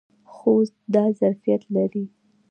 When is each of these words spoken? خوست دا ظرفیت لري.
خوست 0.35 0.75
دا 0.93 1.05
ظرفیت 1.19 1.63
لري. 1.75 2.03